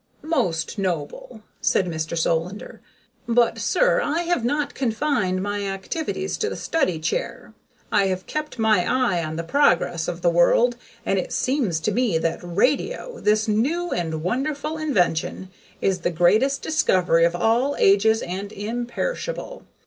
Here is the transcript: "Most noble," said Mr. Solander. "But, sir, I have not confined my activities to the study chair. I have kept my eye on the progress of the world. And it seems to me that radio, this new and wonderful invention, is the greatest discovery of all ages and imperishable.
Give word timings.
"Most 0.23 0.79
noble," 0.79 1.43
said 1.61 1.85
Mr. 1.85 2.17
Solander. 2.17 2.81
"But, 3.27 3.59
sir, 3.59 4.01
I 4.03 4.21
have 4.23 4.43
not 4.43 4.73
confined 4.73 5.43
my 5.43 5.67
activities 5.67 6.37
to 6.39 6.49
the 6.49 6.55
study 6.55 6.97
chair. 6.97 7.53
I 7.91 8.07
have 8.07 8.25
kept 8.25 8.57
my 8.57 8.83
eye 8.83 9.23
on 9.23 9.35
the 9.35 9.43
progress 9.43 10.07
of 10.07 10.23
the 10.23 10.31
world. 10.31 10.75
And 11.05 11.19
it 11.19 11.31
seems 11.31 11.79
to 11.81 11.91
me 11.91 12.17
that 12.17 12.39
radio, 12.41 13.19
this 13.19 13.47
new 13.47 13.91
and 13.91 14.23
wonderful 14.23 14.75
invention, 14.79 15.49
is 15.81 15.99
the 15.99 16.09
greatest 16.09 16.63
discovery 16.63 17.23
of 17.23 17.35
all 17.35 17.75
ages 17.77 18.23
and 18.23 18.51
imperishable. 18.51 19.67